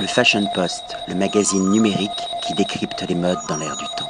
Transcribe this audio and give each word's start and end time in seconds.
Le 0.00 0.06
Fashion 0.06 0.46
Post, 0.54 0.96
le 1.08 1.16
magazine 1.16 1.70
numérique 1.70 2.10
qui 2.46 2.54
décrypte 2.54 3.04
les 3.08 3.16
modes 3.16 3.38
dans 3.48 3.56
l'air 3.56 3.76
du 3.76 3.84
temps. 3.96 4.08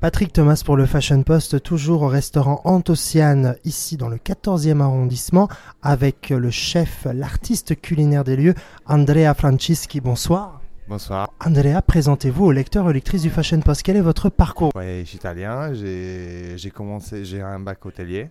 Patrick 0.00 0.34
Thomas 0.34 0.60
pour 0.62 0.76
le 0.76 0.84
Fashion 0.84 1.22
Post, 1.22 1.62
toujours 1.62 2.02
au 2.02 2.08
restaurant 2.08 2.60
Antociane, 2.64 3.56
ici 3.64 3.96
dans 3.96 4.10
le 4.10 4.18
14e 4.18 4.82
arrondissement, 4.82 5.48
avec 5.82 6.28
le 6.28 6.50
chef, 6.50 7.06
l'artiste 7.10 7.80
culinaire 7.80 8.22
des 8.22 8.36
lieux, 8.36 8.54
Andrea 8.84 9.32
Francischi. 9.34 10.02
Bonsoir. 10.02 10.60
Bonsoir. 10.88 11.32
Andrea, 11.42 11.80
présentez-vous 11.80 12.44
au 12.44 12.52
lecteur 12.52 12.84
ou 12.84 12.90
lectrice 12.90 13.22
du 13.22 13.30
Fashion 13.30 13.60
Post. 13.60 13.82
Quel 13.82 13.96
est 13.96 14.02
votre 14.02 14.28
parcours? 14.28 14.72
Ouais, 14.74 15.00
je 15.04 15.08
suis 15.08 15.16
italien, 15.16 15.72
j'ai 15.72 16.70
commencé, 16.70 17.24
j'ai 17.24 17.40
un 17.40 17.60
bac 17.60 17.86
hôtelier 17.86 18.28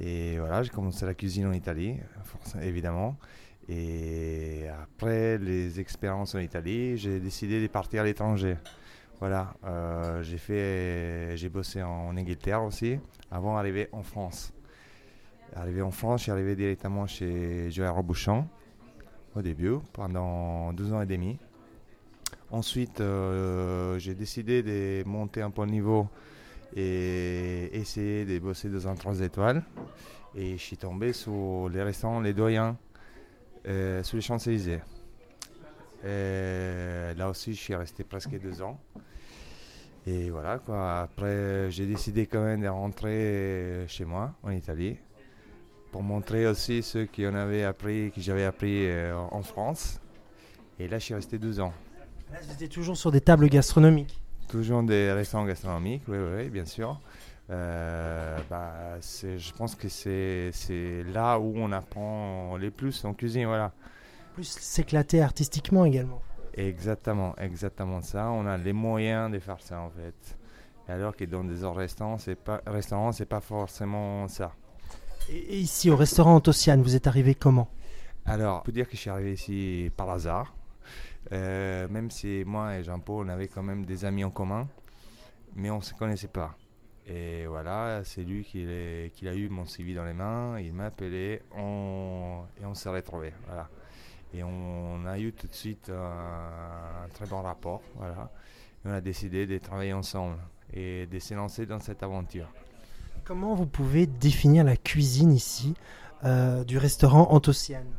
et 0.00 0.38
voilà, 0.38 0.62
j'ai 0.62 0.70
commencé 0.70 1.04
la 1.04 1.12
cuisine 1.12 1.46
en 1.46 1.52
Italie, 1.52 1.96
évidemment. 2.62 3.16
Et 3.68 4.66
après 4.82 5.38
les 5.38 5.80
expériences 5.80 6.34
en 6.34 6.38
Italie, 6.38 6.98
j'ai 6.98 7.20
décidé 7.20 7.62
de 7.62 7.66
partir 7.66 8.02
à 8.02 8.04
l'étranger. 8.04 8.56
Voilà, 9.20 9.54
euh, 9.64 10.22
j'ai 10.22 10.38
fait, 10.38 11.36
j'ai 11.36 11.48
bossé 11.48 11.82
en 11.82 12.16
Angleterre 12.16 12.62
aussi, 12.62 12.98
avant 13.30 13.54
d'arriver 13.54 13.88
en 13.92 14.02
France. 14.02 14.52
Arrivé 15.54 15.82
en 15.82 15.92
France, 15.92 16.20
je 16.20 16.22
suis 16.24 16.32
arrivé 16.32 16.56
directement 16.56 17.06
chez 17.06 17.70
Joël 17.70 17.90
Robouchon 17.90 18.46
au 19.36 19.40
début, 19.40 19.76
pendant 19.92 20.72
12 20.72 20.92
ans 20.92 21.00
et 21.00 21.06
demi. 21.06 21.38
Ensuite, 22.50 23.00
euh, 23.00 23.98
j'ai 23.98 24.14
décidé 24.14 24.62
de 24.62 25.08
monter 25.08 25.42
un 25.42 25.50
peu 25.50 25.64
le 25.64 25.70
niveau 25.70 26.08
et 26.76 27.70
essayer 27.72 28.24
de 28.24 28.38
bosser 28.40 28.68
dans 28.68 28.88
un 28.88 28.94
3 28.94 29.20
étoiles. 29.20 29.62
Et 30.34 30.58
je 30.58 30.62
suis 30.62 30.76
tombé 30.76 31.12
sur 31.12 31.68
les 31.68 31.82
restaurants 31.82 32.20
Les 32.20 32.32
Doyens, 32.32 32.76
sur 33.64 34.16
les 34.16 34.22
Champs-Élysées. 34.22 34.80
Là 36.04 37.28
aussi, 37.28 37.54
je 37.54 37.60
suis 37.60 37.74
resté 37.74 38.04
presque 38.04 38.38
deux 38.40 38.62
ans. 38.62 38.78
Et 40.06 40.28
voilà, 40.28 40.58
quoi. 40.58 41.00
Après, 41.00 41.70
j'ai 41.70 41.86
décidé 41.86 42.26
quand 42.26 42.42
même 42.42 42.60
de 42.60 42.68
rentrer 42.68 43.84
chez 43.88 44.04
moi, 44.04 44.34
en 44.42 44.50
Italie, 44.50 44.98
pour 45.92 46.02
montrer 46.02 46.46
aussi 46.46 46.82
ce 46.82 47.06
qu'on 47.06 47.34
avait 47.34 47.64
appris, 47.64 48.10
que 48.14 48.20
j'avais 48.20 48.44
appris 48.44 48.86
euh, 48.86 49.16
en 49.16 49.42
France. 49.42 50.00
Et 50.78 50.88
là, 50.88 50.98
je 50.98 51.04
suis 51.04 51.14
resté 51.14 51.38
deux 51.38 51.58
ans. 51.60 51.72
Là, 52.30 52.38
vous 52.42 52.52
étiez 52.52 52.68
toujours 52.68 52.96
sur 52.96 53.12
des 53.12 53.20
tables 53.20 53.48
gastronomiques 53.48 54.20
Toujours 54.48 54.82
des 54.82 55.10
restaurants 55.12 55.46
gastronomiques, 55.46 56.02
oui, 56.08 56.18
oui, 56.18 56.50
bien 56.50 56.66
sûr. 56.66 57.00
Euh, 57.50 58.38
bah, 58.48 58.98
je 59.00 59.52
pense 59.52 59.74
que 59.74 59.88
c'est 59.88 60.52
là 61.12 61.38
où 61.38 61.52
on 61.56 61.72
apprend 61.72 62.56
les 62.56 62.70
plus 62.70 63.04
en 63.04 63.12
cuisine, 63.12 63.46
voilà. 63.46 63.72
Plus 64.34 64.48
s'éclater 64.48 65.22
artistiquement 65.22 65.84
également. 65.84 66.22
Exactement, 66.54 67.34
exactement 67.36 68.00
ça. 68.00 68.30
On 68.30 68.46
a 68.46 68.56
les 68.56 68.72
moyens 68.72 69.30
de 69.30 69.38
faire 69.38 69.60
ça 69.60 69.80
en 69.80 69.90
fait. 69.90 70.36
alors 70.88 71.16
que 71.16 71.24
dans 71.24 71.44
des 71.44 71.64
restaurants, 71.66 72.18
c'est 72.18 72.36
pas 72.36 72.60
restaurant, 72.66 73.12
c'est 73.12 73.26
pas 73.26 73.40
forcément 73.40 74.28
ça. 74.28 74.52
Et, 75.28 75.58
ici 75.58 75.90
au 75.90 75.96
restaurant 75.96 76.36
Antociane, 76.36 76.82
vous 76.82 76.96
êtes 76.96 77.06
arrivé 77.06 77.34
comment? 77.34 77.68
Alors, 78.24 78.60
je 78.60 78.64
peux 78.64 78.72
dire 78.72 78.86
que 78.86 78.96
je 78.96 79.00
suis 79.00 79.10
arrivé 79.10 79.34
ici 79.34 79.90
par 79.96 80.10
hasard. 80.10 80.54
Euh, 81.32 81.88
même 81.88 82.10
si 82.10 82.42
moi 82.46 82.76
et 82.76 82.84
Jean-Paul, 82.84 83.26
on 83.26 83.28
avait 83.28 83.48
quand 83.48 83.62
même 83.62 83.84
des 83.84 84.04
amis 84.04 84.24
en 84.24 84.30
commun, 84.30 84.68
mais 85.54 85.70
on 85.70 85.78
ne 85.78 85.82
se 85.82 85.94
connaissait 85.94 86.28
pas. 86.28 86.56
Et 87.06 87.46
voilà, 87.46 88.02
c'est 88.04 88.22
lui 88.22 88.44
qui, 88.44 88.66
qui, 89.14 89.28
a 89.28 89.34
eu 89.34 89.48
mon 89.48 89.66
CV 89.66 89.94
dans 89.94 90.04
les 90.04 90.14
mains, 90.14 90.58
il 90.58 90.72
m'a 90.72 90.86
appelé 90.86 91.42
on, 91.54 92.42
et 92.60 92.64
on 92.64 92.74
s'est 92.74 92.88
retrouvés. 92.88 93.34
Voilà. 93.46 93.68
Et 94.32 94.42
on, 94.42 95.04
a 95.06 95.18
eu 95.18 95.32
tout 95.32 95.46
de 95.46 95.54
suite 95.54 95.90
un, 95.90 97.08
très 97.12 97.26
bon 97.26 97.42
rapport. 97.42 97.82
Voilà. 97.96 98.30
Et 98.84 98.88
on 98.88 98.92
a 98.92 99.00
décidé 99.00 99.46
de 99.46 99.58
travailler 99.58 99.92
ensemble 99.92 100.38
et 100.72 101.06
de 101.06 101.18
se 101.18 101.34
lancer 101.34 101.66
dans 101.66 101.78
cette 101.78 102.02
aventure. 102.02 102.48
Comment 103.24 103.54
vous 103.54 103.66
pouvez 103.66 104.06
définir 104.06 104.64
la 104.64 104.76
cuisine 104.76 105.32
ici 105.32 105.74
euh, 106.24 106.64
du 106.64 106.78
restaurant 106.78 107.30
Antociane 107.30 107.90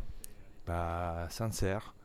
bah, 0.67 1.27
Sincère, 1.29 1.95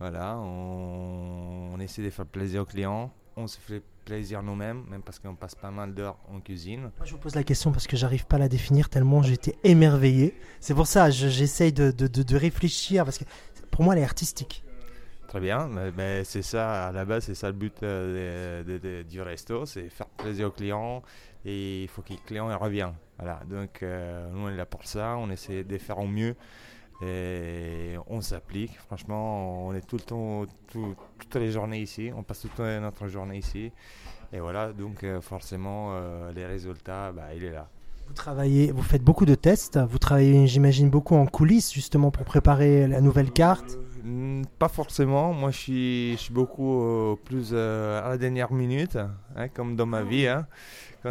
voilà, 0.00 0.38
on, 0.38 1.78
essaie 1.80 2.02
de 2.02 2.10
faire 2.10 2.26
plaisir 2.26 2.62
aux 2.62 2.64
clients, 2.64 3.12
on 3.36 3.46
se 3.46 3.58
fait 3.58 3.82
plaisir 4.04 4.42
nous-mêmes, 4.42 4.84
même 4.90 5.02
parce 5.02 5.18
qu'on 5.18 5.34
passe 5.34 5.54
pas 5.54 5.70
mal 5.70 5.94
d'heures 5.94 6.18
en 6.32 6.40
cuisine. 6.40 6.90
je 7.04 7.12
vous 7.12 7.18
pose 7.18 7.34
la 7.34 7.42
question 7.42 7.72
parce 7.72 7.86
que 7.86 7.96
j'arrive 7.96 8.26
pas 8.26 8.36
à 8.36 8.40
la 8.40 8.48
définir 8.48 8.88
tellement 8.88 9.22
j'étais 9.22 9.56
émerveillé. 9.64 10.34
C'est 10.60 10.74
pour 10.74 10.86
ça 10.86 11.10
j'essaye 11.10 11.72
de, 11.72 11.90
de, 11.90 12.06
de, 12.06 12.36
réfléchir 12.36 13.04
parce 13.04 13.18
que 13.18 13.24
pour 13.70 13.82
moi 13.82 13.94
elle 13.94 14.02
est 14.02 14.04
artistique. 14.04 14.64
Très 15.28 15.40
bien, 15.40 15.68
mais, 15.96 16.22
c'est 16.22 16.42
ça, 16.42 16.88
à 16.88 16.92
la 16.92 17.04
base, 17.04 17.24
c'est 17.24 17.34
ça 17.34 17.48
le 17.48 17.54
but 17.54 17.82
euh, 17.82 19.02
du 19.02 19.20
resto, 19.20 19.66
c'est 19.66 19.88
faire 19.88 20.06
plaisir 20.06 20.46
aux 20.46 20.52
clients 20.52 21.02
et 21.44 21.82
il 21.82 21.88
faut 21.88 22.02
que 22.02 22.10
les 22.10 22.18
clients 22.18 22.56
reviennent. 22.56 22.94
Voilà, 23.18 23.40
donc 23.48 23.82
euh, 23.82 24.30
nous 24.32 24.46
on 24.46 24.48
est 24.48 24.56
là 24.56 24.66
pour 24.66 24.84
ça, 24.86 25.16
on 25.18 25.30
essaie 25.30 25.64
de 25.64 25.78
faire 25.78 25.98
au 25.98 26.06
mieux 26.06 26.36
et 27.04 27.96
on 28.06 28.20
s'applique. 28.20 28.78
Franchement, 28.86 29.66
on 29.66 29.74
est 29.74 29.86
tout 29.86 29.96
le 29.96 30.02
temps, 30.02 30.44
toutes 30.68 31.34
les 31.36 31.50
journées 31.50 31.80
ici. 31.80 32.10
On 32.16 32.22
passe 32.22 32.40
toute 32.40 32.58
notre 32.58 33.08
journée 33.08 33.38
ici. 33.38 33.72
Et 34.32 34.40
voilà, 34.40 34.72
donc 34.72 35.04
euh, 35.04 35.20
forcément, 35.20 35.90
euh, 35.92 36.32
les 36.32 36.44
résultats, 36.44 37.12
bah, 37.12 37.34
il 37.36 37.44
est 37.44 37.52
là. 37.52 37.68
Vous 38.08 38.14
travaillez, 38.14 38.72
vous 38.72 38.82
faites 38.82 39.02
beaucoup 39.02 39.26
de 39.26 39.34
tests. 39.34 39.78
Vous 39.78 39.98
travaillez, 39.98 40.46
j'imagine, 40.46 40.90
beaucoup 40.90 41.14
en 41.14 41.26
coulisses 41.26 41.72
justement 41.72 42.10
pour 42.10 42.24
préparer 42.24 42.88
la 42.88 43.00
nouvelle 43.00 43.30
carte. 43.30 43.78
Euh, 44.04 44.42
pas 44.58 44.68
forcément. 44.68 45.32
Moi, 45.32 45.50
je 45.50 45.58
suis, 45.58 46.12
je 46.12 46.16
suis 46.18 46.34
beaucoup 46.34 47.18
plus 47.24 47.54
à 47.54 48.08
la 48.08 48.18
dernière 48.18 48.52
minute, 48.52 48.96
hein, 49.36 49.48
comme 49.48 49.76
dans 49.76 49.86
ma 49.86 50.02
vie. 50.02 50.26
Hein 50.26 50.46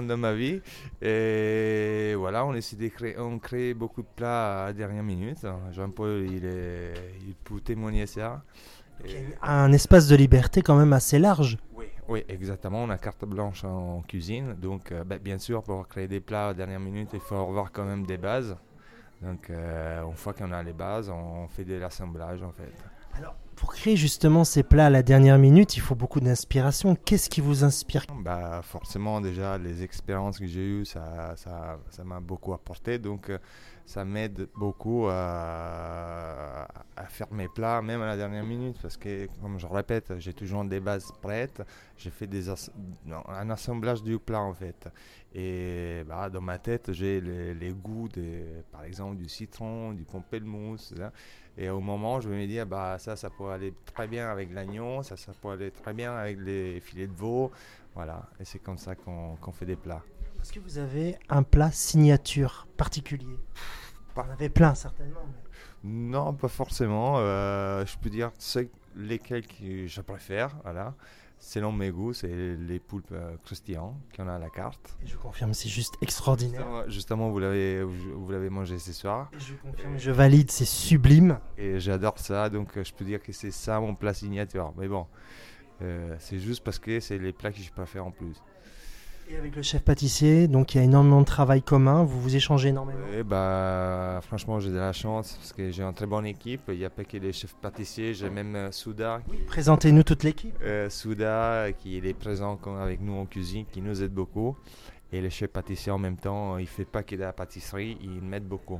dans 0.01 0.17
ma 0.17 0.33
vie. 0.33 0.61
Et 1.01 2.15
voilà, 2.17 2.45
on 2.45 2.53
essaie 2.53 2.75
de 2.75 2.87
créer, 2.87 3.17
on 3.19 3.37
crée 3.37 3.73
beaucoup 3.73 4.01
de 4.01 4.07
plats 4.15 4.65
à 4.65 4.73
dernière 4.73 5.03
minute. 5.03 5.45
Jean-Paul, 5.71 6.25
il, 6.29 6.45
est, 6.45 6.93
il 7.27 7.35
peut 7.35 7.59
témoigner 7.59 8.07
ça. 8.07 8.41
Un 9.41 9.71
espace 9.71 10.07
de 10.07 10.15
liberté 10.15 10.61
quand 10.61 10.75
même 10.75 10.93
assez 10.93 11.19
large. 11.19 11.57
Oui, 11.75 11.85
oui 12.07 12.23
exactement. 12.27 12.83
On 12.83 12.89
a 12.89 12.97
carte 12.97 13.25
blanche 13.25 13.63
en 13.63 14.01
cuisine. 14.07 14.55
Donc, 14.59 14.91
euh, 14.91 15.03
ben, 15.03 15.19
bien 15.19 15.37
sûr, 15.37 15.61
pour 15.63 15.87
créer 15.87 16.07
des 16.07 16.19
plats 16.21 16.49
à 16.49 16.53
dernière 16.53 16.79
minute, 16.79 17.09
il 17.13 17.19
faut 17.19 17.35
avoir 17.35 17.71
quand 17.71 17.85
même 17.85 18.05
des 18.05 18.17
bases. 18.17 18.55
Donc, 19.23 19.49
euh, 19.49 20.03
une 20.03 20.15
fois 20.15 20.33
qu'on 20.33 20.51
a 20.51 20.61
les 20.63 20.73
bases, 20.73 21.09
on 21.09 21.47
fait 21.47 21.65
de 21.65 21.75
l'assemblage 21.75 22.43
en 22.43 22.51
fait. 22.51 22.71
Alors, 23.15 23.35
pour 23.55 23.73
créer 23.73 23.95
justement 23.95 24.43
ces 24.43 24.63
plats 24.63 24.87
à 24.87 24.89
la 24.89 25.03
dernière 25.03 25.37
minute, 25.37 25.77
il 25.77 25.79
faut 25.79 25.95
beaucoup 25.95 26.19
d'inspiration. 26.19 26.95
Qu'est-ce 26.95 27.29
qui 27.29 27.41
vous 27.41 27.63
inspire? 27.63 28.05
Bah, 28.23 28.61
Forcément, 28.63 29.21
déjà, 29.21 29.57
les 29.57 29.83
expériences 29.83 30.39
que 30.39 30.47
j'ai 30.47 30.65
eues, 30.65 30.85
ça, 30.85 31.33
ça, 31.35 31.79
ça 31.89 32.03
m'a 32.03 32.19
beaucoup 32.19 32.53
apporté. 32.53 32.97
Donc, 32.97 33.29
euh, 33.29 33.37
ça 33.85 34.05
m'aide 34.05 34.47
beaucoup 34.55 35.07
à, 35.09 36.67
faire 37.09 37.31
mes 37.31 37.47
plats, 37.47 37.81
même 37.81 38.01
à 38.01 38.07
la 38.07 38.17
dernière 38.17 38.43
minute. 38.43 38.77
Parce 38.81 38.97
que, 38.97 39.27
comme 39.41 39.59
je 39.59 39.67
répète, 39.67 40.13
j'ai 40.19 40.33
toujours 40.33 40.63
des 40.63 40.79
bases 40.79 41.11
prêtes. 41.21 41.61
J'ai 41.97 42.09
fait 42.09 42.29
un 43.27 43.49
assemblage 43.49 44.03
du 44.03 44.19
plat, 44.19 44.41
en 44.41 44.53
fait. 44.53 44.87
Et 45.35 46.03
bah, 46.07 46.29
dans 46.29 46.41
ma 46.41 46.59
tête, 46.59 46.91
j'ai 46.93 47.19
les, 47.21 47.73
goûts, 47.73 48.07
de, 48.09 48.63
par 48.71 48.83
exemple, 48.83 49.17
du 49.17 49.27
citron, 49.27 49.93
du 49.93 50.03
pamplemousse. 50.05 50.93
Hein. 50.99 51.11
Et 51.57 51.69
au 51.69 51.81
moment, 51.81 52.19
je 52.19 52.29
vais 52.29 52.37
me 52.37 52.47
dire, 52.47 52.65
bah, 52.65 52.97
ça, 52.99 53.15
ça 53.15 53.29
pourrait 53.29 53.55
aller 53.55 53.73
très 53.85 54.07
bien 54.07 54.29
avec 54.29 54.51
l'agneau, 54.51 55.03
ça, 55.03 55.17
ça 55.17 55.33
pourrait 55.33 55.55
aller 55.55 55.71
très 55.71 55.93
bien 55.93 56.15
avec 56.15 56.39
les 56.39 56.79
filets 56.79 57.07
de 57.07 57.13
veau. 57.13 57.51
Voilà, 57.95 58.27
et 58.39 58.45
c'est 58.45 58.59
comme 58.59 58.79
ça 58.79 58.95
qu'on 58.95 59.51
fait 59.51 59.67
des 59.67 59.75
plats. 59.75 60.01
Est-ce 60.43 60.51
que 60.51 60.59
vous 60.59 60.77
avez 60.77 61.15
un 61.29 61.41
plat 61.41 61.71
signature 61.71 62.67
particulier? 62.75 63.39
Vous 64.13 64.21
en 64.21 64.29
avez 64.29 64.49
plein, 64.49 64.75
certainement. 64.75 65.21
Non, 65.85 66.33
pas 66.33 66.49
forcément. 66.49 67.13
Euh, 67.19 67.85
je 67.85 67.97
peux 67.97 68.09
dire 68.09 68.29
lesquels 68.97 69.47
que 69.47 69.87
je 69.87 70.01
préfère. 70.01 70.57
Voilà. 70.63 70.95
Selon 71.39 71.71
mes 71.71 71.91
goûts, 71.91 72.11
c'est 72.11 72.57
les 72.57 72.79
poulpes 72.79 73.13
euh, 73.13 73.37
croustillants 73.45 73.97
qu'on 74.13 74.27
a 74.27 74.33
à 74.33 74.37
la 74.37 74.49
carte. 74.49 74.97
Et 75.01 75.07
je 75.07 75.15
confirme, 75.15 75.53
c'est 75.53 75.69
juste 75.69 75.93
extraordinaire. 76.01 76.89
Justement, 76.89 77.29
vous 77.29 77.39
l'avez 77.39 77.81
vous, 77.81 78.29
l'avez 78.29 78.49
mangé 78.49 78.79
ce 78.79 78.91
soir. 78.91 79.31
Et 79.31 79.39
je 79.39 79.53
confirme, 79.53 79.97
je 79.97 80.11
valide, 80.11 80.51
c'est 80.51 80.65
sublime. 80.65 81.39
Et 81.57 81.79
j'adore 81.79 82.19
ça, 82.19 82.49
donc 82.49 82.75
euh, 82.75 82.83
je 82.83 82.93
peux 82.93 83.05
dire 83.05 83.23
que 83.23 83.31
c'est 83.31 83.51
ça 83.51 83.79
mon 83.79 83.95
plat 83.95 84.13
signature. 84.13 84.73
Mais 84.75 84.89
bon, 84.89 85.07
euh, 85.81 86.17
c'est 86.19 86.39
juste 86.39 86.65
parce 86.65 86.79
que 86.79 86.99
c'est 86.99 87.17
les 87.17 87.31
plats 87.31 87.53
que 87.53 87.61
je 87.61 87.71
préfère 87.71 88.05
en 88.05 88.11
plus. 88.11 88.35
Et 89.29 89.37
avec 89.37 89.55
le 89.55 89.61
chef 89.61 89.81
pâtissier, 89.81 90.47
donc 90.47 90.73
il 90.73 90.77
y 90.77 90.81
a 90.81 90.83
énormément 90.83 91.21
de 91.21 91.25
travail 91.25 91.61
commun, 91.61 92.03
vous 92.03 92.19
vous 92.19 92.35
échangez 92.35 92.69
énormément 92.69 92.99
et 93.13 93.23
bah, 93.23 94.19
Franchement, 94.23 94.59
j'ai 94.59 94.69
de 94.69 94.77
la 94.77 94.93
chance 94.93 95.35
parce 95.37 95.53
que 95.53 95.71
j'ai 95.71 95.83
une 95.83 95.93
très 95.93 96.05
bonne 96.05 96.25
équipe. 96.25 96.63
Il 96.67 96.77
n'y 96.77 96.85
a 96.85 96.89
pas 96.89 97.03
que 97.03 97.17
les 97.17 97.31
chefs 97.31 97.55
pâtissiers, 97.55 98.13
j'ai 98.13 98.29
même 98.29 98.55
euh, 98.55 98.71
Souda. 98.71 99.21
Présentez-nous 99.47 100.03
toute 100.03 100.23
l'équipe. 100.23 100.55
Euh, 100.61 100.89
Souda, 100.89 101.67
qui 101.79 101.97
est 101.97 102.13
présent 102.13 102.59
avec 102.81 103.01
nous 103.01 103.13
en 103.13 103.25
cuisine, 103.25 103.65
qui 103.71 103.81
nous 103.81 104.03
aide 104.03 104.13
beaucoup. 104.13 104.57
Et 105.11 105.21
le 105.21 105.29
chef 105.29 105.51
pâtissier 105.51 105.91
en 105.91 105.99
même 105.99 106.17
temps, 106.17 106.57
il 106.57 106.63
ne 106.63 106.67
fait 106.67 106.85
pas 106.85 107.03
que 107.03 107.15
de 107.15 107.21
la 107.21 107.33
pâtisserie, 107.33 107.97
il 108.01 108.21
m'aide 108.21 108.47
beaucoup. 108.47 108.79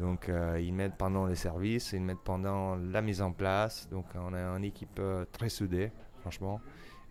Donc 0.00 0.28
euh, 0.28 0.60
ils 0.62 0.72
m'aident 0.72 0.96
pendant 0.96 1.26
les 1.26 1.34
services, 1.34 1.92
ils 1.92 2.00
m'aident 2.00 2.22
pendant 2.24 2.76
la 2.76 3.02
mise 3.02 3.20
en 3.20 3.32
place. 3.32 3.88
Donc 3.90 4.06
on 4.14 4.32
a 4.32 4.38
une 4.56 4.64
équipe 4.64 4.98
euh, 4.98 5.24
très 5.32 5.48
soudée, 5.48 5.90
franchement. 6.20 6.60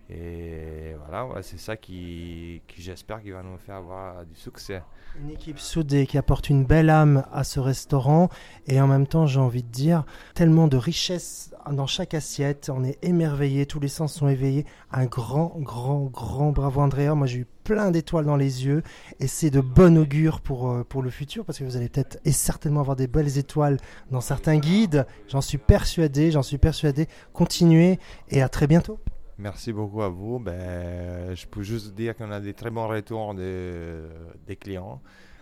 Et 0.09 0.95
voilà, 1.05 1.27
c'est 1.41 1.59
ça 1.59 1.75
qui, 1.75 2.61
qui 2.67 2.81
j'espère 2.81 3.21
qui 3.21 3.31
va 3.31 3.43
nous 3.43 3.57
faire 3.57 3.75
avoir 3.75 4.25
du 4.25 4.35
succès. 4.35 4.81
Une 5.21 5.31
équipe 5.31 5.59
soudée 5.59 6.05
qui 6.05 6.17
apporte 6.17 6.49
une 6.49 6.63
belle 6.63 6.89
âme 6.89 7.25
à 7.33 7.43
ce 7.43 7.59
restaurant 7.59 8.29
et 8.67 8.79
en 8.79 8.87
même 8.87 9.05
temps, 9.05 9.25
j'ai 9.25 9.39
envie 9.39 9.63
de 9.63 9.69
dire, 9.69 10.05
tellement 10.33 10.67
de 10.67 10.77
richesse 10.77 11.51
dans 11.71 11.87
chaque 11.87 12.13
assiette. 12.13 12.71
On 12.73 12.85
est 12.85 13.03
émerveillé, 13.03 13.65
tous 13.65 13.81
les 13.81 13.89
sens 13.89 14.13
sont 14.13 14.29
éveillés. 14.29 14.65
Un 14.91 15.05
grand, 15.05 15.53
grand, 15.57 16.05
grand 16.05 16.51
bravo 16.51 16.81
Andrea. 16.81 17.13
Moi, 17.13 17.27
j'ai 17.27 17.39
eu 17.39 17.47
plein 17.65 17.91
d'étoiles 17.91 18.25
dans 18.25 18.37
les 18.37 18.65
yeux 18.65 18.83
et 19.19 19.27
c'est 19.27 19.49
de 19.49 19.59
bon 19.59 19.97
augure 19.97 20.39
pour, 20.39 20.71
euh, 20.71 20.85
pour 20.85 21.01
le 21.01 21.09
futur 21.09 21.43
parce 21.43 21.59
que 21.59 21.65
vous 21.65 21.75
allez 21.75 21.89
peut-être 21.89 22.17
et 22.23 22.31
certainement 22.31 22.79
avoir 22.79 22.95
des 22.95 23.07
belles 23.07 23.37
étoiles 23.37 23.77
dans 24.09 24.21
certains 24.21 24.57
guides. 24.57 25.05
J'en 25.27 25.41
suis 25.41 25.57
persuadé, 25.57 26.31
j'en 26.31 26.43
suis 26.43 26.57
persuadé. 26.57 27.07
Continuez 27.33 27.99
et 28.29 28.41
à 28.41 28.47
très 28.47 28.67
bientôt. 28.67 28.99
Merci 29.37 29.71
beaucoup 29.71 30.01
à 30.01 30.09
vous. 30.09 30.39
Ben, 30.39 31.35
je 31.35 31.45
peux 31.45 31.61
juste 31.61 31.93
dire 31.93 32.15
qu'on 32.15 32.31
a 32.31 32.39
des 32.39 32.53
très 32.53 32.71
bons 32.71 32.87
retours 32.87 33.33
des 33.35 34.55
clients. 34.59 35.01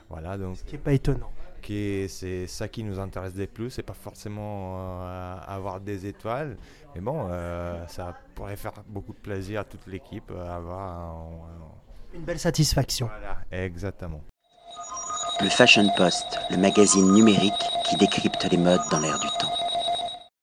Voilà, 0.10 0.38
donc, 0.38 0.58
Ce 0.58 0.64
qui 0.64 0.74
n'est 0.74 0.82
pas 0.82 0.94
étonnant. 0.94 1.32
C'est 1.68 2.46
ça 2.48 2.68
qui 2.68 2.84
nous 2.84 3.00
intéresse 3.00 3.34
le 3.36 3.48
plus. 3.48 3.72
C'est 3.72 3.84
pas 3.84 3.94
forcément 3.94 4.78
euh, 4.78 5.36
avoir 5.48 5.80
des 5.80 6.06
étoiles. 6.06 6.58
Mais 6.94 7.02
bon, 7.02 7.28
euh, 7.30 7.86
ça 7.88 8.16
pourrait 8.36 8.56
faire 8.56 8.74
beaucoup 8.88 9.14
de 9.14 9.20
plaisir 9.20 9.62
à 9.62 9.64
toute 9.64 9.88
l'équipe. 9.88 10.32
Euh, 10.32 10.56
avoir 10.56 11.26
Une 12.14 12.22
belle 12.22 12.40
satisfaction. 12.40 13.08
Voilà, 13.08 13.38
exactement. 13.52 14.22
Le 15.42 15.50
Fashion 15.50 15.90
Post, 15.98 16.40
le 16.52 16.58
magazine 16.58 17.12
numérique 17.12 17.54
qui 17.86 17.98
décrypte 17.98 18.48
les 18.50 18.58
modes 18.58 18.80
dans 18.92 19.00
l'air 19.00 19.20
du 19.20 19.28
temps. 19.40 19.65